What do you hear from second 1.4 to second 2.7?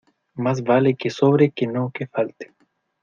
que no que falte.